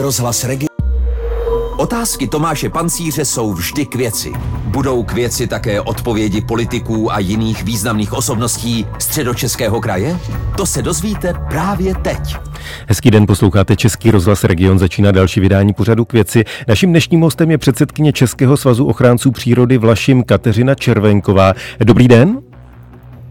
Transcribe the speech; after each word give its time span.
Rozhlas 0.00 0.44
Regi. 0.44 0.66
Otázky 1.76 2.28
Tomáše 2.28 2.68
Pancíře 2.68 3.24
jsou 3.24 3.52
vždy 3.52 3.86
k 3.86 3.94
věci. 3.94 4.32
Budou 4.64 5.02
k 5.02 5.12
věci 5.12 5.46
také 5.46 5.80
odpovědi 5.80 6.40
politiků 6.40 7.12
a 7.12 7.18
jiných 7.18 7.62
významných 7.62 8.12
osobností 8.12 8.86
středočeského 8.98 9.80
kraje? 9.80 10.18
To 10.56 10.66
se 10.66 10.82
dozvíte 10.82 11.34
právě 11.48 11.94
teď. 11.94 12.36
Hezký 12.88 13.10
den, 13.10 13.26
posloucháte 13.26 13.76
Český 13.76 14.10
rozhlas 14.10 14.44
Region, 14.44 14.78
začíná 14.78 15.12
další 15.12 15.40
vydání 15.40 15.72
pořadu 15.72 16.04
k 16.04 16.12
věci. 16.12 16.44
Naším 16.68 16.90
dnešním 16.90 17.20
hostem 17.20 17.50
je 17.50 17.58
předsedkyně 17.58 18.12
Českého 18.12 18.56
svazu 18.56 18.86
ochránců 18.86 19.30
přírody 19.30 19.78
Vlašim 19.78 20.24
Kateřina 20.24 20.74
Červenková. 20.74 21.54
Dobrý 21.80 22.08
den. 22.08 22.38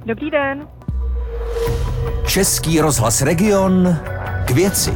Dobrý 0.05 0.31
den. 0.31 0.67
Český 2.27 2.81
rozhlas 2.81 3.21
Region 3.21 3.97
k 4.45 4.51
věci. 4.51 4.91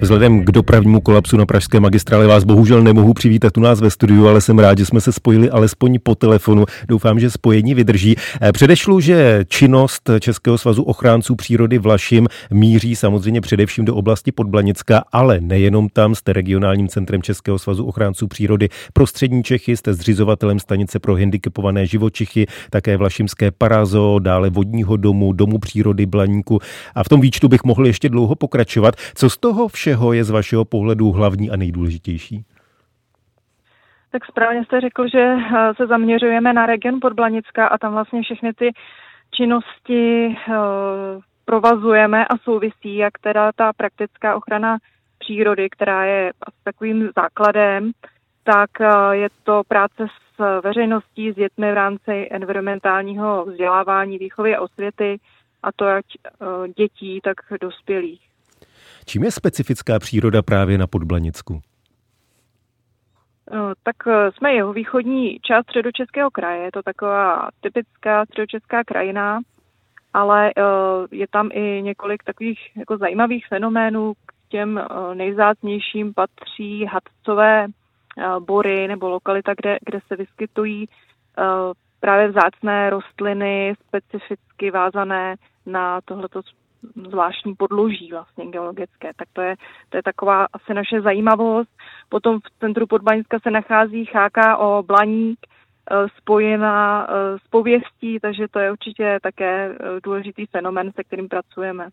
Vzhledem 0.00 0.44
k 0.44 0.50
dopravnímu 0.50 1.00
kolapsu 1.00 1.36
na 1.36 1.46
pražské 1.46 1.80
magistrále 1.80 2.26
vás 2.26 2.44
bohužel 2.44 2.82
nemohu 2.82 3.14
přivítat 3.14 3.58
u 3.58 3.60
nás 3.60 3.80
ve 3.80 3.90
studiu, 3.90 4.28
ale 4.28 4.40
jsem 4.40 4.58
rád, 4.58 4.78
že 4.78 4.86
jsme 4.86 5.00
se 5.00 5.12
spojili 5.12 5.50
alespoň 5.50 5.98
po 6.02 6.14
telefonu. 6.14 6.64
Doufám, 6.88 7.20
že 7.20 7.30
spojení 7.30 7.74
vydrží. 7.74 8.16
Eh, 8.40 8.52
předešlu, 8.52 9.00
že 9.00 9.44
činnost 9.48 10.10
Českého 10.20 10.58
svazu 10.58 10.82
ochránců 10.82 11.36
přírody 11.36 11.78
Vlašim 11.78 12.26
míří 12.50 12.96
samozřejmě 12.96 13.40
především 13.40 13.84
do 13.84 13.94
oblasti 13.94 14.32
Podblanicka, 14.32 15.04
ale 15.12 15.40
nejenom 15.40 15.88
tam. 15.88 16.14
Jste 16.14 16.32
regionálním 16.32 16.88
centrem 16.88 17.22
Českého 17.22 17.58
svazu 17.58 17.84
ochránců 17.84 18.28
přírody 18.28 18.68
pro 18.92 19.06
střední 19.06 19.42
Čechy, 19.42 19.76
jste 19.76 19.94
zřizovatelem 19.94 20.58
stanice 20.58 20.98
pro 20.98 21.16
handicapované 21.16 21.86
živočichy, 21.86 22.46
také 22.70 22.96
Vlašimské 22.96 23.50
parazo, 23.50 24.18
dále 24.18 24.50
vodního 24.50 24.96
domu, 24.96 25.32
domu 25.32 25.58
přírody 25.58 26.06
Blaníku. 26.06 26.58
A 26.94 27.04
v 27.04 27.08
tom 27.08 27.20
výčtu 27.20 27.48
bych 27.48 27.64
mohl 27.64 27.86
ještě 27.86 28.08
dlouho 28.08 28.34
pokračovat. 28.34 28.94
Co 29.14 29.30
z 29.30 29.36
toho 29.36 29.68
všeho 29.84 30.12
je 30.12 30.24
z 30.24 30.30
vašeho 30.30 30.64
pohledu 30.64 31.12
hlavní 31.12 31.50
a 31.50 31.56
nejdůležitější? 31.56 32.44
Tak 34.10 34.24
správně 34.24 34.64
jste 34.64 34.80
řekl, 34.80 35.08
že 35.08 35.20
eh, 35.20 35.74
se 35.76 35.86
zaměřujeme 35.86 36.52
na 36.52 36.66
region 36.66 37.00
Podblanická 37.00 37.66
a 37.66 37.78
tam 37.78 37.92
vlastně 37.92 38.22
všechny 38.22 38.52
ty 38.52 38.72
činnosti 39.30 40.26
eh, 40.26 40.54
provazujeme 41.44 42.26
a 42.26 42.38
souvisí, 42.38 42.96
jak 42.96 43.18
teda 43.18 43.52
ta 43.52 43.72
praktická 43.72 44.36
ochrana 44.36 44.78
přírody, 45.18 45.68
která 45.70 46.04
je 46.04 46.32
takovým 46.64 47.10
základem, 47.16 47.92
tak 48.44 48.70
eh, 48.80 48.86
je 49.12 49.28
to 49.42 49.62
práce 49.68 50.06
s 50.36 50.60
veřejností, 50.64 51.32
s 51.32 51.34
dětmi 51.34 51.72
v 51.72 51.74
rámci 51.74 52.28
environmentálního 52.30 53.44
vzdělávání, 53.44 54.18
výchovy 54.18 54.56
a 54.56 54.60
osvěty, 54.60 55.20
a 55.62 55.68
to 55.76 55.86
ať 55.86 56.04
dětí, 56.76 57.20
tak 57.22 57.36
dospělých. 57.60 58.33
Čím 59.04 59.24
je 59.24 59.30
specifická 59.30 59.98
příroda 59.98 60.42
právě 60.42 60.78
na 60.78 60.86
Podblanicku? 60.86 61.60
No, 63.52 63.72
tak 63.82 63.96
eh, 64.06 64.32
jsme 64.32 64.52
jeho 64.52 64.72
východní 64.72 65.38
část 65.42 65.64
středočeského 65.64 66.30
kraje, 66.30 66.64
je 66.64 66.72
to 66.72 66.82
taková 66.82 67.48
typická 67.60 68.24
středočeská 68.26 68.84
krajina, 68.84 69.40
ale 70.12 70.50
eh, 70.56 70.62
je 71.10 71.26
tam 71.28 71.48
i 71.52 71.82
několik 71.82 72.22
takových 72.24 72.58
jako 72.76 72.96
zajímavých 72.96 73.46
fenoménů. 73.46 74.14
K 74.26 74.32
těm 74.48 74.78
eh, 74.78 75.14
nejzácnějším 75.14 76.14
patří 76.14 76.84
hadcové 76.84 77.66
bory 78.38 78.88
nebo 78.88 79.08
lokalita, 79.08 79.54
kde, 79.54 79.78
kde 79.86 79.98
se 80.06 80.16
vyskytují 80.16 80.88
právě 82.00 82.28
vzácné 82.28 82.90
rostliny 82.90 83.74
specificky 83.88 84.70
vázané 84.70 85.36
na 85.66 86.00
tohleto 86.00 86.42
zvláštní 87.08 87.54
podloží 87.54 88.08
vlastně 88.12 88.46
geologické. 88.46 89.10
Tak 89.16 89.28
to 89.32 89.40
je, 89.40 89.56
to 89.88 89.96
je 89.96 90.02
taková 90.02 90.46
asi 90.52 90.74
naše 90.74 91.00
zajímavost. 91.00 91.70
Potom 92.08 92.40
v 92.40 92.60
centru 92.60 92.86
Podbaňska 92.86 93.38
se 93.42 93.50
nachází 93.50 94.08
o 94.58 94.82
Blaník, 94.82 95.38
eh, 95.90 96.06
spojená 96.16 97.06
eh, 97.08 97.38
s 97.38 97.48
pověstí, 97.50 98.18
takže 98.22 98.46
to 98.50 98.58
je 98.58 98.72
určitě 98.72 99.18
také 99.22 99.70
eh, 99.70 100.00
důležitý 100.02 100.46
fenomen, 100.46 100.92
se 100.96 101.04
kterým 101.04 101.28
pracujeme. 101.28 101.88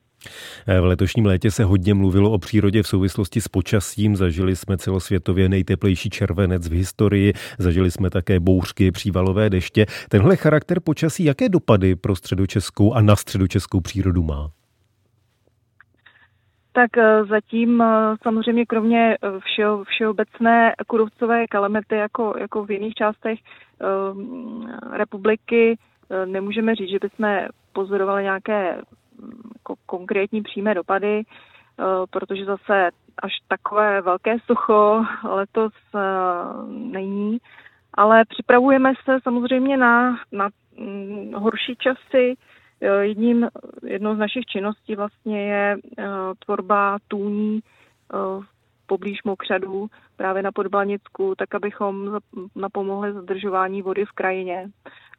V 0.82 0.86
letošním 0.86 1.26
létě 1.26 1.52
se 1.52 1.64
hodně 1.64 1.94
mluvilo 1.94 2.32
o 2.32 2.38
přírodě 2.38 2.84
v 2.84 2.88
souvislosti 2.88 3.42
s 3.42 3.48
počasím. 3.48 4.16
Zažili 4.16 4.56
jsme 4.56 4.78
celosvětově 4.78 5.50
nejteplejší 5.50 6.10
červenec 6.10 6.68
v 6.68 6.72
historii, 6.72 7.34
zažili 7.58 7.92
jsme 7.92 8.10
také 8.10 8.40
bouřky, 8.40 8.92
přívalové 8.92 9.50
deště. 9.50 9.86
Tenhle 10.10 10.36
charakter 10.36 10.80
počasí, 10.80 11.24
jaké 11.24 11.50
dopady 11.50 11.96
pro 11.96 12.16
středočeskou 12.16 12.94
a 12.94 13.02
na 13.02 13.16
středočeskou 13.16 13.80
přírodu 13.80 14.24
má? 14.24 14.52
Tak 16.74 16.98
eh, 16.98 17.26
zatím 17.26 17.82
eh, 17.82 18.16
samozřejmě 18.24 18.66
kromě 18.66 19.18
eh, 19.22 19.40
všeho, 19.40 19.84
všeobecné 19.84 20.76
kůrovcové 20.88 21.48
kalamity 21.48 21.96
jako, 21.96 22.34
jako 22.40 22.66
v 22.66 22.72
jiných 22.72 22.94
částech 22.94 23.40
republiky 24.92 25.78
nemůžeme 26.26 26.76
říct, 26.76 26.90
že 26.90 26.98
bychom 27.02 27.40
pozorovali 27.74 28.24
nějaké 28.24 28.82
jako 29.56 29.76
konkrétní 29.86 30.42
přímé 30.42 30.74
dopady, 30.74 31.24
protože 32.10 32.46
zase 32.46 32.90
až 33.24 33.32
takové 33.48 34.02
velké 34.02 34.38
sucho 34.46 35.06
letos 35.24 35.74
není. 36.68 37.38
Ale 37.94 38.26
připravujeme 38.26 38.94
se 39.06 39.20
samozřejmě 39.24 39.78
na, 39.78 40.18
na 40.32 40.50
mm, 40.78 41.34
horší 41.34 41.76
časy, 41.76 42.36
jedním, 42.82 43.48
jednou 43.84 44.16
z 44.16 44.18
našich 44.18 44.46
činností 44.46 44.96
vlastně 44.96 45.52
je 45.52 45.78
uh, 45.78 46.06
tvorba 46.46 46.98
tůní 47.08 47.60
uh, 48.14 48.44
poblíž 48.86 49.24
mokřadů 49.24 49.88
právě 50.16 50.44
na 50.44 50.52
Podbalnicku, 50.52 51.36
tak 51.38 51.56
abychom 51.56 52.20
napomohli 52.56 53.14
zadržování 53.14 53.82
vody 53.82 54.06
v 54.06 54.12
krajině. 54.12 54.70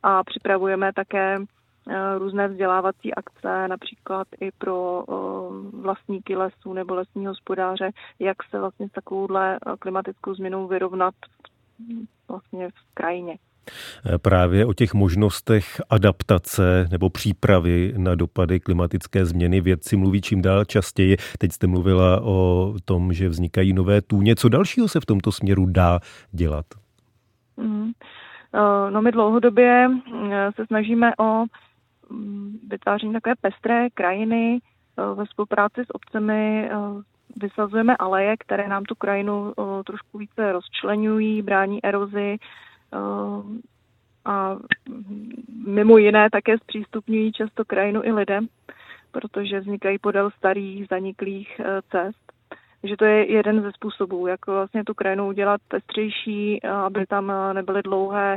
A 0.02 0.24
připravujeme 0.24 0.92
také 0.92 1.38
různé 2.18 2.48
vzdělávací 2.48 3.14
akce, 3.14 3.68
například 3.68 4.28
i 4.40 4.50
pro 4.58 5.04
vlastníky 5.72 6.36
lesů 6.36 6.72
nebo 6.72 6.94
lesní 6.94 7.26
hospodáře, 7.26 7.90
jak 8.18 8.36
se 8.42 8.60
vlastně 8.60 8.88
s 8.88 8.92
takovouhle 8.92 9.58
klimatickou 9.78 10.34
změnou 10.34 10.66
vyrovnat 10.66 11.14
vlastně 12.28 12.68
v 12.68 12.94
krajině. 12.94 13.38
Eh, 14.06 14.18
právě 14.18 14.66
o 14.66 14.72
těch 14.72 14.94
možnostech 14.94 15.80
adaptace 15.90 16.88
nebo 16.90 17.10
přípravy 17.10 17.94
na 17.96 18.14
dopady 18.14 18.60
klimatické 18.60 19.26
změny 19.26 19.60
vědci 19.60 19.96
mluví 19.96 20.20
čím 20.20 20.42
dál 20.42 20.64
častěji. 20.64 21.16
Teď 21.38 21.52
jste 21.52 21.66
mluvila 21.66 22.20
o 22.22 22.74
tom, 22.84 23.12
že 23.12 23.28
vznikají 23.28 23.72
nové 23.72 24.02
tůně. 24.02 24.36
Co 24.36 24.48
dalšího 24.48 24.88
se 24.88 25.00
v 25.00 25.06
tomto 25.06 25.32
směru 25.32 25.66
dá 25.66 26.00
dělat? 26.32 26.66
Mm. 27.56 27.90
No 28.90 29.02
my 29.02 29.12
dlouhodobě 29.12 29.90
eh, 30.30 30.50
se 30.56 30.66
snažíme 30.66 31.12
o 31.18 31.44
mm, 32.10 32.58
vytváření 32.68 33.12
takové 33.12 33.34
pestré 33.40 33.90
krajiny 33.90 34.60
ve 35.14 35.26
spolupráci 35.26 35.80
s 35.84 35.94
obcemi 35.94 36.70
vysazujeme 37.42 37.96
aleje, 37.96 38.36
které 38.36 38.68
nám 38.68 38.84
tu 38.84 38.94
krajinu 38.94 39.52
trošku 39.86 40.18
více 40.18 40.52
rozčlenují, 40.52 41.42
brání 41.42 41.84
erozi, 41.84 42.38
Eh, 42.38 42.71
a 44.24 44.56
mimo 45.66 45.98
jiné 45.98 46.30
také 46.30 46.58
zpřístupňují 46.58 47.32
často 47.32 47.64
krajinu 47.64 48.00
i 48.04 48.12
lidem, 48.12 48.46
protože 49.10 49.60
vznikají 49.60 49.98
podél 49.98 50.30
starých 50.30 50.86
zaniklých 50.90 51.60
eh, 51.60 51.80
cest. 51.90 52.32
Takže 52.80 52.96
to 52.96 53.04
je 53.04 53.32
jeden 53.32 53.62
ze 53.62 53.72
způsobů, 53.72 54.26
jak 54.26 54.46
vlastně 54.46 54.84
tu 54.84 54.94
krajinu 54.94 55.28
udělat 55.28 55.60
pestřejší, 55.68 56.62
aby 56.62 57.06
tam 57.06 57.32
nebyly 57.52 57.82
dlouhé 57.82 58.36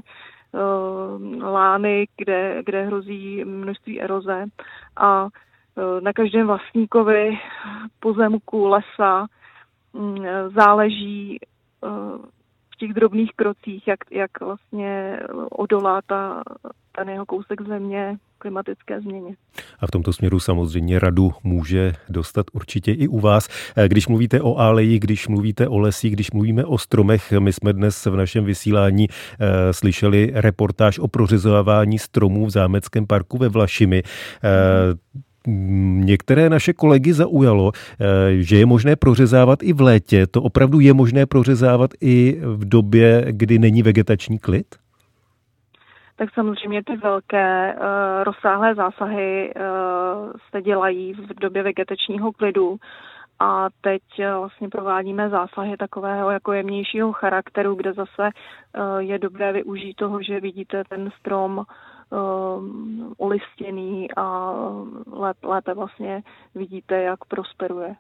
uh, 0.52 1.44
lány, 1.44 2.08
kde, 2.18 2.64
kde 2.66 2.84
hrozí 2.86 3.46
množství 3.46 4.02
eroze. 4.02 4.46
A 4.98 5.28
na 6.00 6.14
každém 6.14 6.48
vlastníkovi 6.48 7.40
pozemku, 8.00 8.68
lesa 8.68 9.28
um, 9.94 10.26
záleží 10.56 11.40
v 12.76 12.78
těch 12.78 12.94
drobných 12.94 13.32
krocích, 13.36 13.88
jak, 13.88 14.00
jak 14.12 14.40
vlastně 14.40 15.20
odolá 15.50 16.02
ta, 16.08 16.44
ten 16.92 17.10
jeho 17.10 17.26
kousek 17.26 17.62
země 17.62 18.18
klimatické 18.38 19.02
změně. 19.02 19.36
A 19.80 19.88
v 19.88 19.92
tomto 19.92 20.14
směru 20.14 20.40
samozřejmě 20.40 21.00
radu 21.00 21.32
může 21.44 21.94
dostat 22.10 22.46
určitě 22.54 22.92
i 22.92 23.08
u 23.08 23.20
vás. 23.20 23.48
Když 23.88 24.08
mluvíte 24.08 24.42
o 24.42 24.58
aleji, 24.58 25.00
když 25.00 25.28
mluvíte 25.28 25.68
o 25.68 25.78
lesích, 25.78 26.14
když 26.14 26.32
mluvíme 26.32 26.66
o 26.66 26.78
stromech, 26.78 27.32
my 27.32 27.54
jsme 27.54 27.74
dnes 27.74 28.06
v 28.06 28.16
našem 28.16 28.46
vysílání 28.46 29.08
e, 29.08 29.74
slyšeli 29.74 30.32
reportáž 30.34 31.00
o 31.00 31.08
prořezování 31.08 32.00
stromů 32.00 32.46
v 32.46 32.50
Zámeckém 32.50 33.08
parku 33.08 33.38
ve 33.38 33.50
Vlašimi. 33.50 34.04
E, 34.04 34.04
některé 35.48 36.50
naše 36.50 36.74
kolegy 36.74 37.14
zaujalo, 37.14 37.72
eh, 37.74 38.06
že 38.32 38.58
je 38.58 38.66
možné 38.66 38.96
prořezávat 38.96 39.64
i 39.64 39.74
v 39.74 39.82
létě. 39.82 40.28
To 40.28 40.42
opravdu 40.42 40.80
je 40.80 40.94
možné 40.94 41.26
prořezávat 41.26 41.92
i 42.02 42.40
v 42.42 42.70
době, 42.70 43.26
kdy 43.30 43.60
není 43.60 43.84
vegetační 43.84 44.40
klid? 44.40 44.66
Tak 46.18 46.34
samozřejmě 46.34 46.84
ty 46.84 46.98
velké 46.98 47.74
uh, 47.74 47.84
rozsáhlé 48.24 48.76
zásahy 48.76 49.54
uh, 49.56 50.32
se 50.52 50.62
dělají 50.62 51.14
v 51.14 51.40
době 51.40 51.64
vegetačního 51.64 52.32
klidu 52.32 52.78
a 53.40 53.68
teď 53.82 54.02
vlastně 54.38 54.70
provádíme 54.70 55.30
zásahy 55.30 55.78
takového 55.78 56.32
jako 56.32 56.54
jemnějšího 56.54 57.14
charakteru, 57.14 57.76
kde 57.76 57.94
zase 57.94 58.30
je 59.00 59.20
dobré 59.20 59.54
využít 59.54 59.94
toho, 59.94 60.22
že 60.22 60.40
vidíte 60.40 60.84
ten 60.90 61.12
strom 61.20 61.66
olistěný 63.18 64.08
a 64.18 64.54
lépe 65.44 65.74
vlastně 65.74 66.24
vidíte, 66.56 67.02
jak 67.02 67.26
prosperuje. 67.26 67.96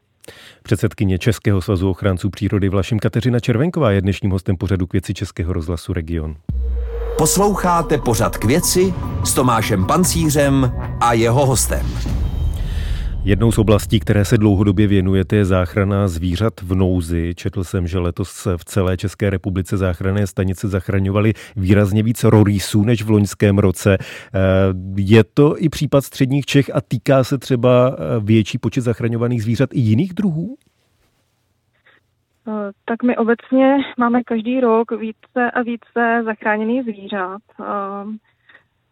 Předsedkyně 0.63 1.19
Českého 1.19 1.61
svazu 1.61 1.89
ochránců 1.89 2.29
přírody 2.29 2.69
Vlašim 2.69 2.99
Kateřina 2.99 3.39
Červenková 3.39 3.91
je 3.91 4.01
dnešním 4.01 4.31
hostem 4.31 4.57
pořadu 4.57 4.87
k 4.87 4.93
věci 4.93 5.13
Českého 5.13 5.53
rozhlasu 5.53 5.93
Region. 5.93 6.35
Posloucháte 7.17 7.97
pořad 7.97 8.37
k 8.37 8.45
věci 8.45 8.93
s 9.23 9.33
Tomášem 9.33 9.87
Pancířem 9.87 10.71
a 11.01 11.13
jeho 11.13 11.45
hostem. 11.45 12.14
Jednou 13.25 13.51
z 13.51 13.57
oblastí, 13.57 13.99
které 13.99 14.25
se 14.25 14.37
dlouhodobě 14.37 14.87
věnujete, 14.87 15.35
je 15.35 15.45
záchrana 15.45 16.07
zvířat 16.07 16.53
v 16.61 16.75
nouzi. 16.75 17.33
Četl 17.35 17.63
jsem, 17.63 17.87
že 17.87 17.99
letos 17.99 18.47
v 18.57 18.65
celé 18.65 18.97
České 18.97 19.29
republice 19.29 19.77
záchranné 19.77 20.27
stanice 20.27 20.67
zachraňovaly 20.67 21.33
výrazně 21.55 22.03
víc 22.03 22.23
rorísů 22.23 22.83
než 22.83 23.03
v 23.03 23.09
loňském 23.09 23.57
roce. 23.57 23.97
Eh, 23.99 24.39
je 24.95 25.23
to 25.23 25.55
i 25.57 25.69
případ 25.69 26.03
středních 26.03 26.45
Čech 26.45 26.75
a 26.75 26.81
týká 26.81 27.23
se 27.23 27.37
třeba 27.37 27.89
eh, 27.89 28.19
větší 28.19 28.57
počet 28.57 28.81
zachraňovaných 28.81 29.43
zvířat 29.43 29.69
i 29.73 29.79
jiných 29.79 30.13
druhů? 30.13 30.57
Eh, 32.47 32.71
tak 32.85 33.03
my 33.03 33.17
obecně 33.17 33.77
máme 33.97 34.23
každý 34.23 34.61
rok 34.61 34.91
více 34.91 35.51
a 35.53 35.61
více 35.61 36.23
zachráněných 36.25 36.83
zvířat. 36.83 37.41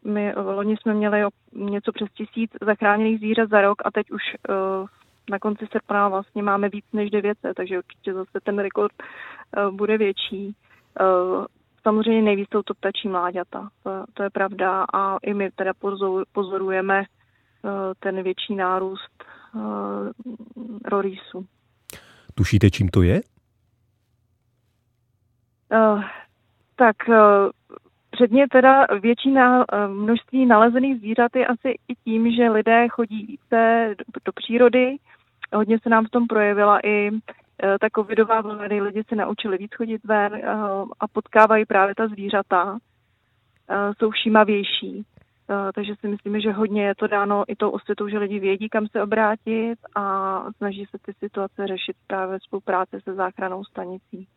My 0.05 0.33
loni 0.35 0.77
jsme 0.77 0.93
měli 0.93 1.23
něco 1.53 1.91
přes 1.91 2.07
tisíc 2.13 2.51
zachráněných 2.61 3.19
zvířat 3.19 3.49
za 3.49 3.61
rok 3.61 3.81
a 3.85 3.91
teď 3.91 4.11
už 4.11 4.21
uh, 4.49 4.87
na 5.29 5.39
konci 5.39 5.67
srpna 5.71 6.09
vlastně 6.09 6.43
máme 6.43 6.69
víc 6.69 6.85
než 6.93 7.09
900, 7.09 7.55
takže 7.55 7.77
určitě 7.77 8.13
zase 8.13 8.39
ten 8.43 8.59
rekord 8.59 8.93
uh, 9.57 9.75
bude 9.75 9.97
větší. 9.97 10.55
Uh, 11.01 11.45
samozřejmě 11.83 12.21
nejvíc 12.21 12.49
jsou 12.51 12.61
to 12.61 12.73
ptačí 12.73 13.07
mláďata, 13.07 13.69
to, 13.83 14.05
to 14.13 14.23
je 14.23 14.29
pravda 14.29 14.85
a 14.93 15.17
i 15.17 15.33
my 15.33 15.51
teda 15.51 15.71
pozorujeme 16.31 17.03
ten 17.99 18.23
větší 18.23 18.55
nárůst 18.55 19.23
rorisu. 20.85 21.45
Tušíte, 22.35 22.71
čím 22.71 22.89
to 22.89 23.01
je? 23.01 23.21
Uh, 25.73 26.03
tak 26.75 26.95
uh, 27.07 27.15
Předně 28.13 28.47
teda 28.47 28.85
větší 29.01 29.31
na, 29.31 29.65
eh, 29.73 29.87
množství 29.87 30.45
nalezených 30.45 30.99
zvířat 30.99 31.35
je 31.35 31.47
asi 31.47 31.69
i 31.87 31.95
tím, 32.03 32.31
že 32.31 32.49
lidé 32.49 32.87
chodí 32.87 33.25
více 33.25 33.89
do, 33.97 34.19
do 34.25 34.31
přírody. 34.31 34.97
Hodně 35.53 35.79
se 35.79 35.89
nám 35.89 36.05
v 36.05 36.09
tom 36.09 36.27
projevila 36.27 36.79
i 36.83 37.11
eh, 37.11 37.79
ta 37.79 37.87
covidová 37.95 38.41
vlna, 38.41 38.67
kdy 38.67 38.81
lidi 38.81 39.03
se 39.09 39.15
naučili 39.15 39.57
víc 39.57 39.71
chodit 39.75 40.03
ven 40.03 40.35
eh, 40.35 40.45
a 40.99 41.07
potkávají 41.07 41.65
právě 41.65 41.95
ta 41.95 42.07
zvířata. 42.07 42.77
Jsou 43.97 44.09
všímavější. 44.09 45.05
Takže 45.75 45.93
si 45.99 46.07
myslíme, 46.07 46.41
že 46.41 46.51
hodně 46.51 46.85
je 46.85 46.95
to 46.95 47.07
dáno 47.07 47.43
i 47.47 47.55
tou 47.55 47.69
osvětou, 47.69 48.07
že 48.07 48.17
lidi 48.17 48.39
vědí, 48.39 48.69
kam 48.69 48.87
se 48.87 49.03
obrátit 49.03 49.75
a 49.95 50.45
snaží 50.57 50.85
se 50.85 50.97
ty 51.05 51.13
situace 51.19 51.67
řešit 51.67 51.95
právě 52.07 52.39
v 52.39 52.43
spolupráci 52.43 53.01
se 53.03 53.13
záchranou 53.13 53.63
stanicí. 53.63 54.27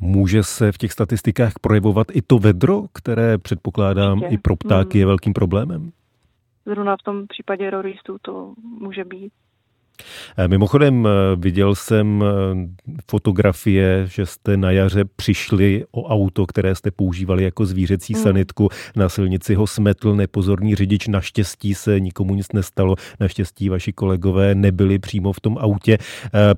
Může 0.00 0.42
se 0.42 0.72
v 0.72 0.78
těch 0.78 0.92
statistikách 0.92 1.52
projevovat 1.60 2.06
i 2.12 2.22
to 2.22 2.38
vedro, 2.38 2.82
které 2.92 3.38
předpokládám 3.38 4.18
Určitě. 4.18 4.34
i 4.34 4.38
pro 4.38 4.56
ptáky 4.56 4.98
je 4.98 5.04
hmm. 5.04 5.08
velkým 5.08 5.32
problémem? 5.32 5.92
Zrovna 6.66 6.96
v 6.96 7.02
tom 7.02 7.26
případě 7.26 7.70
roristů 7.70 8.16
to 8.22 8.52
může 8.80 9.04
být. 9.04 9.32
Eh, 10.36 10.48
mimochodem 10.48 11.06
eh, 11.06 11.10
viděl 11.36 11.74
jsem 11.74 12.24
eh, 12.24 12.94
fotografie, 13.10 14.06
že 14.06 14.26
jste 14.26 14.56
na 14.56 14.70
jaře 14.70 15.04
přišli 15.16 15.84
o 15.90 16.04
auto, 16.04 16.46
které 16.46 16.74
jste 16.74 16.90
používali 16.90 17.44
jako 17.44 17.66
zvířecí 17.66 18.14
mm. 18.14 18.22
sanitku. 18.22 18.68
Na 18.96 19.08
silnici 19.08 19.54
ho 19.54 19.66
smetl 19.66 20.16
nepozorný 20.16 20.74
řidič. 20.74 21.08
Naštěstí 21.08 21.74
se 21.74 22.00
nikomu 22.00 22.34
nic 22.34 22.52
nestalo. 22.52 22.96
Naštěstí 23.20 23.68
vaši 23.68 23.92
kolegové 23.92 24.54
nebyli 24.54 24.98
přímo 24.98 25.32
v 25.32 25.40
tom 25.40 25.58
autě. 25.60 25.98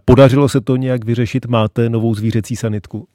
Podařilo 0.04 0.48
se 0.48 0.60
to 0.60 0.76
nějak 0.76 1.04
vyřešit? 1.04 1.46
Máte 1.46 1.88
novou 1.88 2.14
zvířecí 2.14 2.56
sanitku? 2.56 3.08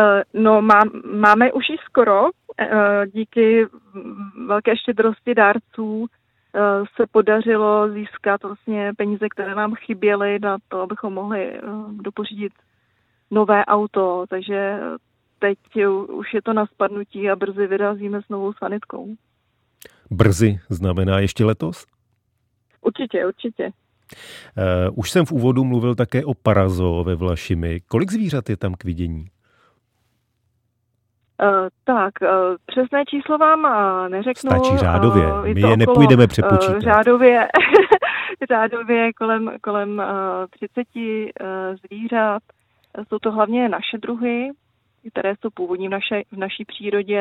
Eh, 0.00 0.22
no, 0.34 0.62
má, 0.62 0.80
máme 1.14 1.52
už 1.52 1.68
ji 1.68 1.76
skoro. 1.84 2.28
Eh, 2.60 3.06
díky 3.14 3.66
velké 4.46 4.76
štědrosti 4.76 5.34
dárců 5.34 6.06
eh, 6.06 6.60
se 6.96 7.06
podařilo 7.10 7.92
získat 7.92 8.42
vlastně 8.42 8.92
peníze, 8.96 9.28
které 9.28 9.54
nám 9.54 9.74
chyběly 9.74 10.38
na 10.38 10.58
to, 10.68 10.80
abychom 10.80 11.14
mohli 11.14 11.60
dopořídit 12.02 12.52
nové 13.30 13.64
auto. 13.64 14.24
Takže 14.28 14.78
teď 15.38 15.58
už 16.08 16.34
je 16.34 16.42
to 16.42 16.52
na 16.52 16.66
spadnutí 16.66 17.30
a 17.30 17.36
brzy 17.36 17.66
vyrazíme 17.66 18.22
s 18.22 18.28
novou 18.28 18.52
sanitkou. 18.52 19.14
Brzy 20.10 20.60
znamená 20.68 21.18
ještě 21.18 21.44
letos? 21.44 21.86
Určitě, 22.80 23.26
určitě. 23.26 23.64
Uh, 23.64 24.98
už 24.98 25.10
jsem 25.10 25.26
v 25.26 25.32
úvodu 25.32 25.64
mluvil 25.64 25.94
také 25.94 26.24
o 26.24 26.34
parazo 26.34 27.04
ve 27.06 27.14
Vlašimi. 27.14 27.80
Kolik 27.80 28.10
zvířat 28.10 28.50
je 28.50 28.56
tam 28.56 28.74
k 28.74 28.84
vidění? 28.84 29.26
Uh, 31.42 31.68
tak, 31.84 32.14
uh, 32.22 32.28
přesné 32.66 33.04
číslo 33.04 33.38
vám 33.38 33.64
uh, 33.64 34.08
neřeknu. 34.08 34.50
Stačí 34.50 34.76
řádově, 34.78 35.26
uh, 35.26 35.44
my 35.44 35.60
je 35.60 35.76
nepůjdeme 35.76 36.26
přepočítat. 36.26 36.74
Uh, 36.74 36.80
řádově, 36.80 37.48
řádově 38.50 39.12
kolem, 39.12 39.50
kolem 39.60 39.98
uh, 39.98 40.46
30 40.50 40.86
uh, 40.96 41.06
zvířat. 41.86 42.42
Jsou 43.08 43.18
to 43.18 43.32
hlavně 43.32 43.68
naše 43.68 43.98
druhy, 43.98 44.50
které 45.10 45.34
jsou 45.40 45.48
původní 45.54 45.88
v, 45.88 45.90
naše, 45.90 46.22
v 46.32 46.36
naší 46.36 46.64
přírodě, 46.64 47.20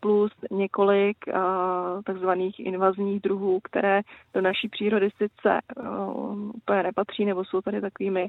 plus 0.00 0.32
několik 0.50 1.16
uh, 1.28 2.02
takzvaných 2.04 2.60
invazních 2.60 3.20
druhů, 3.20 3.60
které 3.64 4.00
do 4.34 4.40
naší 4.40 4.68
přírody 4.68 5.08
sice 5.16 5.60
uh, 5.76 6.50
úplně 6.54 6.82
nepatří, 6.82 7.24
nebo 7.24 7.44
jsou 7.44 7.60
tady 7.60 7.80
takovými 7.80 8.22
uh, 8.22 8.28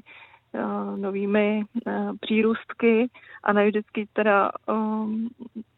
novými 0.96 1.62
uh, 1.86 2.16
přírůstky 2.20 3.10
a 3.42 3.52
ne 3.52 3.66
vždycky 3.66 4.08
teda 4.12 4.50
um, 4.68 5.28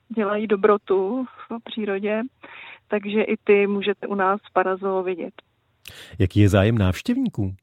dělají 0.09 0.47
dobrotu 0.47 1.25
v 1.25 1.65
přírodě, 1.65 2.23
takže 2.89 3.23
i 3.23 3.37
ty 3.45 3.67
můžete 3.67 4.07
u 4.07 4.15
nás 4.15 4.41
v 4.51 4.53
Parazoo 4.53 5.03
vidět. 5.03 5.35
Jaký 6.19 6.41
je 6.41 6.49
zájem 6.49 6.79
návštěvníků? 6.79 7.55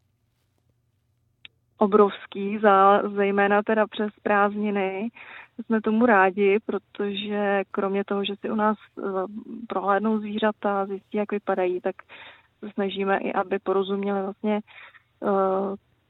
Obrovský, 1.77 2.60
za, 2.60 3.01
zejména 3.16 3.63
teda 3.63 3.87
přes 3.87 4.11
prázdniny. 4.23 5.09
Jsme 5.66 5.81
tomu 5.81 6.06
rádi, 6.06 6.59
protože 6.66 7.64
kromě 7.71 8.04
toho, 8.04 8.26
že 8.26 8.33
si 8.35 8.49
u 8.49 8.56
nás 8.56 8.78
prohlédnou 9.68 10.19
zvířata, 10.19 10.85
zjistí, 10.85 11.18
jak 11.18 11.31
vypadají, 11.31 11.81
tak 11.81 11.95
se 12.59 12.69
snažíme 12.71 13.18
i, 13.18 13.33
aby 13.33 13.59
porozuměli 13.59 14.21
vlastně 14.21 14.61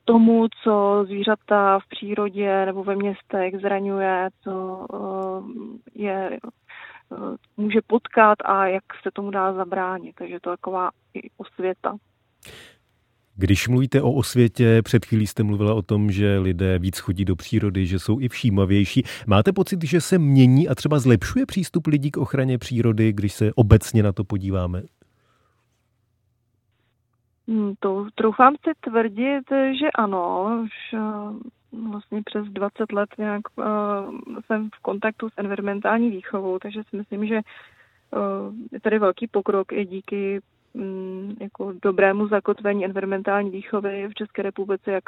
tomu, 0.06 0.48
co 0.64 1.04
zvířata 1.08 1.80
v 1.80 1.88
přírodě 1.90 2.66
nebo 2.66 2.84
ve 2.84 2.96
městech 2.96 3.54
zraňuje, 3.62 4.30
co 4.44 4.86
eh, 4.94 6.02
je 6.04 6.30
eh, 6.32 7.18
může 7.58 7.80
potkat 7.88 8.38
a 8.46 8.68
jak 8.68 8.84
se 9.04 9.10
tomu 9.14 9.32
dá 9.32 9.54
zabránit. 9.54 10.16
Takže 10.16 10.40
to 10.40 10.50
je 10.50 10.58
taková 10.58 10.90
i 11.14 11.30
osvěta. 11.38 11.96
Když 13.36 13.68
mluvíte 13.68 14.02
o 14.02 14.12
osvětě, 14.12 14.82
před 14.84 15.06
chvílí 15.06 15.28
jste 15.28 15.44
mluvila 15.44 15.74
o 15.74 15.82
tom, 15.82 16.12
že 16.12 16.40
lidé 16.40 16.80
víc 16.80 17.00
chodí 17.00 17.26
do 17.26 17.36
přírody, 17.36 17.86
že 17.86 18.00
jsou 18.00 18.20
i 18.20 18.30
všímavější. 18.30 19.04
Máte 19.28 19.54
pocit, 19.54 19.84
že 19.84 20.02
se 20.02 20.18
mění 20.20 20.68
a 20.68 20.76
třeba 20.76 21.00
zlepšuje 21.00 21.46
přístup 21.46 21.88
lidí 21.88 22.12
k 22.12 22.18
ochraně 22.18 22.58
přírody, 22.58 23.14
když 23.14 23.34
se 23.34 23.54
obecně 23.56 24.04
na 24.04 24.12
to 24.12 24.24
podíváme? 24.24 24.84
Hmm, 27.48 27.74
to 27.80 28.08
troufám 28.16 28.56
si 28.56 28.72
tvrdit, 28.80 29.44
že 29.80 29.92
ano. 29.96 30.50
Už 30.64 30.94
uh, 30.94 31.92
vlastně 31.92 32.22
přes 32.26 32.48
20 32.48 32.92
let 32.92 33.10
nějak 33.18 33.42
uh, 33.56 33.66
jsem 34.46 34.70
v 34.70 34.80
kontaktu 34.82 35.30
s 35.30 35.34
environmentální 35.38 36.10
výchovou, 36.10 36.60
takže 36.60 36.82
si 36.90 36.98
myslím, 36.98 37.28
že 37.28 37.36
uh, 37.36 38.54
je 38.72 38.80
tady 38.80 39.00
velký 39.00 39.28
pokrok 39.28 39.72
i 39.72 39.86
díky 39.86 40.42
um, 40.74 41.36
jako 41.42 41.74
dobrému 41.82 42.28
zakotvení 42.28 42.86
environmentální 42.86 43.50
výchovy 43.50 44.08
v 44.08 44.14
České 44.14 44.42
republice, 44.42 44.92
jak, 44.92 45.04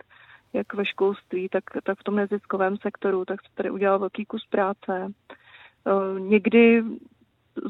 jak 0.54 0.74
ve 0.74 0.86
školství, 0.86 1.50
tak, 1.50 1.64
tak 1.84 2.00
v 2.00 2.04
tom 2.04 2.16
neziskovém 2.16 2.78
sektoru, 2.78 3.26
tak 3.26 3.42
se 3.42 3.48
tady 3.56 3.72
udělal 3.72 4.00
velký 4.00 4.26
kus 4.26 4.46
práce. 4.46 5.12
Někdy 6.20 6.84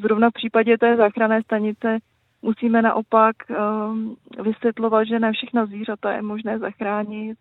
zrovna 0.02 0.30
v 0.30 0.34
případě 0.34 0.78
té 0.78 0.98
záchranné 0.98 1.44
stanice 1.44 2.00
Musíme 2.46 2.82
naopak 2.82 3.36
um, 3.50 4.16
vysvětlovat, 4.44 5.04
že 5.04 5.20
ne 5.20 5.32
všechna 5.32 5.66
zvířata 5.66 6.12
je 6.12 6.22
možné 6.22 6.60
zachránit 6.60 7.38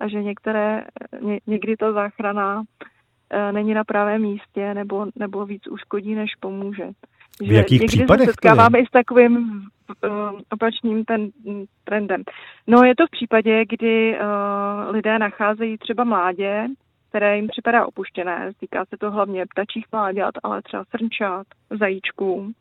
a 0.00 0.08
že 0.08 0.22
některé, 0.22 0.84
ně, 1.20 1.40
někdy 1.46 1.76
ta 1.76 1.92
záchrana 1.92 2.58
uh, 2.58 2.64
není 3.52 3.74
na 3.74 3.84
pravém 3.84 4.22
místě 4.22 4.74
nebo, 4.74 5.06
nebo 5.16 5.46
víc 5.46 5.62
uškodí, 5.70 6.14
než 6.14 6.30
pomůže. 6.40 6.84
V 7.40 7.52
jakých 7.52 7.80
někdy 7.80 7.96
případech 7.96 8.24
se 8.24 8.32
setkáváme 8.32 8.78
i 8.78 8.86
s 8.86 8.90
takovým 8.90 9.36
uh, 10.04 10.40
opačným 10.50 11.04
ten 11.04 11.30
trendem. 11.84 12.22
No 12.66 12.84
je 12.84 12.96
to 12.96 13.06
v 13.06 13.10
případě, 13.10 13.64
kdy 13.68 14.18
uh, 14.18 14.94
lidé 14.94 15.18
nacházejí 15.18 15.78
třeba 15.78 16.04
mládě, 16.04 16.66
které 17.08 17.36
jim 17.36 17.48
připadá 17.48 17.86
opuštěné. 17.86 18.50
Týká 18.60 18.84
se 18.84 18.96
to 18.96 19.10
hlavně 19.10 19.46
ptačích 19.46 19.86
mláďat, 19.92 20.34
ale 20.42 20.62
třeba 20.62 20.84
srnčat, 20.84 21.46
zajíčků. 21.80 22.52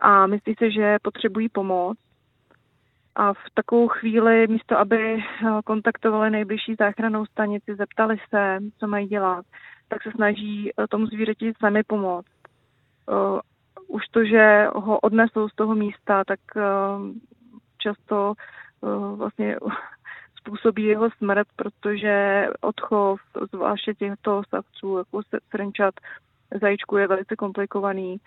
A 0.00 0.26
myslí 0.26 0.54
se, 0.58 0.70
že 0.70 0.96
potřebují 1.02 1.48
pomoc. 1.48 1.98
A 3.14 3.32
v 3.32 3.44
takovou 3.54 3.88
chvíli, 3.88 4.46
místo 4.46 4.78
aby 4.78 5.14
eh, 5.14 5.22
kontaktovali 5.64 6.30
nejbližší 6.30 6.74
záchranou 6.78 7.26
stanici, 7.26 7.74
zeptali 7.74 8.16
se, 8.28 8.58
co 8.78 8.86
mají 8.86 9.06
dělat, 9.06 9.46
tak 9.88 10.02
se 10.02 10.10
snaží 10.10 10.70
eh, 10.70 10.86
tomu 10.86 11.06
zvířeti 11.06 11.52
sami 11.58 11.82
pomoct. 11.82 12.26
Uh, 13.06 13.40
už 13.86 14.08
to, 14.08 14.24
že 14.24 14.68
ho 14.74 15.00
odnesou 15.00 15.48
z 15.48 15.54
toho 15.54 15.74
místa, 15.74 16.24
tak 16.24 16.40
často 17.78 18.34
vlastně 19.16 19.56
způsobí 20.38 20.84
jeho 20.84 21.10
smrt, 21.10 21.48
protože 21.56 22.46
odchov, 22.60 23.20
zvláště 23.52 23.94
těchto 23.94 24.42
savců, 24.48 24.98
jako 24.98 25.20
srnčat, 25.50 25.94
zajíčku 26.60 26.96
je 26.96 27.06
velice 27.06 27.36
komplikovaný 27.36 28.20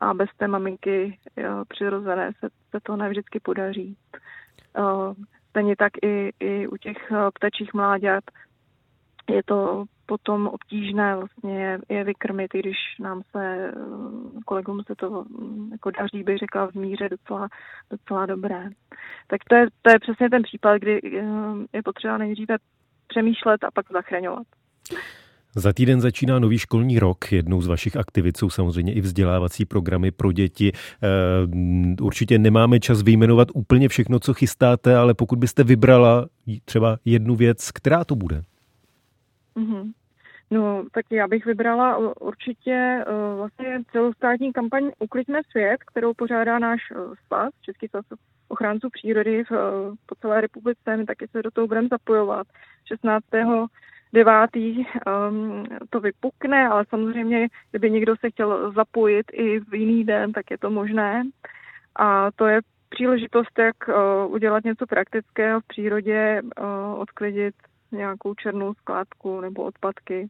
a 0.00 0.14
bez 0.14 0.28
té 0.36 0.48
maminky 0.48 1.18
jo, 1.36 1.64
přirozené 1.68 2.32
se, 2.40 2.48
se 2.70 2.80
to 2.82 2.96
nevždycky 2.96 3.40
podaří. 3.40 3.96
Stejně 5.50 5.76
tak 5.76 5.92
i, 6.02 6.32
i 6.40 6.66
u 6.66 6.76
těch 6.76 7.12
ptačích 7.34 7.74
mláďat 7.74 8.24
je 9.30 9.42
to 9.42 9.84
potom 10.06 10.46
obtížné 10.46 11.16
vlastně 11.16 11.78
je 11.88 12.04
vykrmit, 12.04 12.54
i 12.54 12.58
když 12.58 12.76
nám 13.00 13.22
se, 13.30 13.72
kolegům 14.46 14.82
se 14.86 14.94
to 14.94 15.24
jako 15.70 15.90
daří, 15.90 16.22
bych 16.22 16.38
řekla, 16.38 16.66
v 16.66 16.74
míře 16.74 17.08
docela, 17.08 17.48
docela 17.90 18.26
dobré. 18.26 18.68
Tak 19.26 19.44
to 19.48 19.54
je, 19.54 19.66
to 19.82 19.90
je 19.90 19.98
přesně 19.98 20.30
ten 20.30 20.42
případ, 20.42 20.78
kdy 20.78 21.00
je 21.72 21.82
potřeba 21.82 22.18
nejdříve 22.18 22.56
přemýšlet 23.06 23.64
a 23.64 23.70
pak 23.70 23.92
zachraňovat. 23.92 24.46
Za 25.58 25.72
týden 25.72 26.00
začíná 26.00 26.38
nový 26.38 26.58
školní 26.58 26.98
rok. 26.98 27.32
Jednou 27.32 27.62
z 27.62 27.66
vašich 27.66 27.96
aktivit 27.96 28.36
jsou 28.36 28.50
samozřejmě 28.50 28.92
i 28.94 29.00
vzdělávací 29.00 29.64
programy 29.64 30.10
pro 30.10 30.32
děti. 30.32 30.72
Eh, 30.72 32.02
určitě 32.02 32.38
nemáme 32.38 32.80
čas 32.80 33.02
vyjmenovat 33.02 33.48
úplně 33.54 33.88
všechno, 33.88 34.18
co 34.18 34.34
chystáte, 34.34 34.96
ale 34.96 35.14
pokud 35.14 35.38
byste 35.38 35.64
vybrala 35.64 36.26
třeba 36.64 36.98
jednu 37.04 37.36
věc, 37.36 37.70
která 37.70 38.04
to 38.04 38.16
bude? 38.16 38.42
Mm-hmm. 39.56 39.92
No, 40.50 40.84
tak 40.92 41.04
já 41.10 41.28
bych 41.28 41.46
vybrala 41.46 41.98
určitě 42.20 43.04
uh, 43.06 43.38
vlastně 43.38 43.78
celostátní 43.92 44.52
kampaň 44.52 44.90
Ukliďme 44.98 45.40
svět, 45.50 45.84
kterou 45.84 46.14
pořádá 46.14 46.58
náš 46.58 46.80
svaz, 47.26 47.50
Český 47.62 47.88
svaz 47.88 48.04
ochránců 48.48 48.88
přírody 48.92 49.44
v, 49.44 49.50
po 50.06 50.14
celé 50.14 50.40
republice. 50.40 50.96
My 50.96 51.04
taky 51.04 51.28
se 51.28 51.42
do 51.42 51.50
toho 51.50 51.66
budeme 51.66 51.88
zapojovat. 51.88 52.46
16. 52.84 53.24
9. 54.12 54.50
Um, 54.56 55.64
to 55.90 56.00
vypukne, 56.00 56.68
ale 56.68 56.84
samozřejmě, 56.88 57.48
kdyby 57.70 57.90
někdo 57.90 58.16
se 58.16 58.30
chtěl 58.30 58.72
zapojit 58.72 59.26
i 59.32 59.60
v 59.60 59.74
jiný 59.74 60.04
den, 60.04 60.32
tak 60.32 60.50
je 60.50 60.58
to 60.58 60.70
možné. 60.70 61.22
A 61.96 62.30
to 62.36 62.46
je 62.46 62.60
příležitost, 62.88 63.58
jak 63.58 63.76
uh, 63.88 64.32
udělat 64.32 64.64
něco 64.64 64.86
praktického 64.86 65.60
v 65.60 65.66
přírodě, 65.66 66.42
uh, 66.42 67.00
odklidit 67.00 67.54
nějakou 67.92 68.34
černou 68.34 68.74
skládku 68.74 69.40
nebo 69.40 69.62
odpadky 69.62 70.28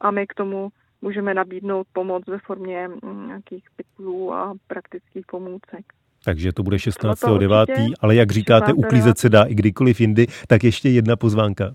a 0.00 0.10
my 0.10 0.26
k 0.26 0.34
tomu 0.34 0.68
můžeme 1.02 1.34
nabídnout 1.34 1.86
pomoc 1.92 2.24
ve 2.26 2.38
formě 2.38 2.88
mm, 2.88 3.26
nějakých 3.26 3.64
pytlů 3.76 4.34
a 4.34 4.54
praktických 4.66 5.26
pomůcek. 5.26 5.84
Takže 6.24 6.52
to 6.52 6.62
bude 6.62 6.76
16.9., 6.76 7.92
ale 8.00 8.14
jak 8.14 8.30
říkáte, 8.30 8.72
uklízet 8.72 9.18
se 9.18 9.28
dá 9.28 9.44
i 9.44 9.54
kdykoliv 9.54 10.00
jindy, 10.00 10.26
tak 10.48 10.64
ještě 10.64 10.88
jedna 10.88 11.16
pozvánka. 11.16 11.74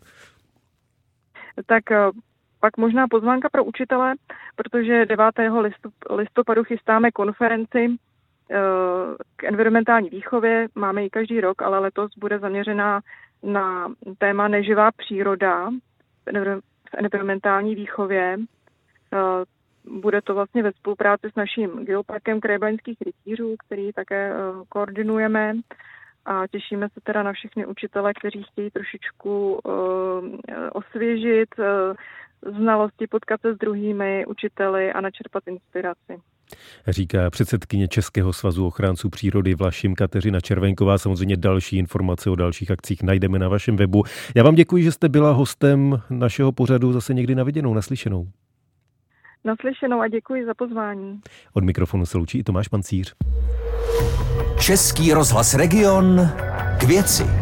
Tak 1.66 1.92
eh, 1.92 2.10
pak 2.60 2.78
možná 2.78 3.08
pozvánka 3.08 3.50
pro 3.50 3.64
učitele, 3.64 4.14
protože 4.56 5.06
9. 5.06 5.26
listopadu 6.10 6.64
chystáme 6.64 7.12
konferenci 7.12 7.88
eh, 8.52 8.56
k 9.36 9.44
environmentální 9.44 10.10
výchově. 10.10 10.68
Máme 10.76 11.04
ji 11.04 11.10
každý 11.10 11.42
rok, 11.42 11.62
ale 11.62 11.80
letos 11.80 12.12
bude 12.18 12.40
zaměřená 12.40 13.02
na 13.44 13.94
téma 14.18 14.48
neživá 14.48 14.92
příroda 14.92 15.70
v 16.90 16.96
environmentální 16.98 17.76
výchově. 17.76 18.38
Eh, 19.14 19.18
bude 19.86 20.22
to 20.22 20.34
vlastně 20.34 20.64
ve 20.64 20.72
spolupráci 20.72 21.32
s 21.32 21.36
naším 21.36 21.86
geoparkem 21.86 22.40
Krajblaňských 22.40 22.98
rytířů, 23.02 23.56
který 23.66 23.94
také 23.94 24.34
koordinujeme 24.70 25.54
a 26.26 26.48
těšíme 26.48 26.90
se 26.94 27.00
teda 27.04 27.24
na 27.24 27.34
všechny 27.34 27.66
učitele, 27.66 28.14
kteří 28.14 28.44
chtějí 28.44 28.72
trošičku 28.72 29.60
eh, 29.66 30.70
osvěžit 30.70 31.50
znalosti, 32.58 33.08
potkat 33.08 33.42
se 33.42 33.54
s 33.54 33.58
druhými 33.58 34.26
učiteli 34.26 34.94
a 34.94 35.02
načerpat 35.02 35.48
inspiraci 35.48 36.22
říká 36.88 37.30
předsedkyně 37.30 37.88
Českého 37.88 38.34
svazu 38.34 38.68
ochránců 38.68 39.10
přírody 39.10 39.56
Vlašim 39.56 39.96
Kateřina 39.96 40.40
Červenková. 40.40 40.98
Samozřejmě 40.98 41.38
další 41.38 41.78
informace 41.78 42.30
o 42.30 42.36
dalších 42.36 42.72
akcích 42.72 43.04
najdeme 43.04 43.40
na 43.40 43.48
vašem 43.48 43.76
webu. 43.76 44.04
Já 44.36 44.44
vám 44.44 44.56
děkuji, 44.56 44.84
že 44.84 44.92
jste 44.92 45.10
byla 45.10 45.32
hostem 45.32 46.02
našeho 46.10 46.52
pořadu 46.52 46.94
zase 46.94 47.14
někdy 47.14 47.36
na 47.36 47.44
viděnou, 47.44 47.74
naslyšenou. 47.74 48.28
Naslyšenou 49.44 50.02
a 50.02 50.08
děkuji 50.08 50.46
za 50.46 50.54
pozvání. 50.54 51.20
Od 51.54 51.64
mikrofonu 51.64 52.06
se 52.06 52.18
loučí 52.18 52.40
i 52.40 52.44
Tomáš 52.44 52.68
Pancíř. 52.68 53.16
Český 54.62 55.14
rozhlas 55.14 55.54
Region 55.54 56.32
k 56.78 56.84
věci. 56.84 57.41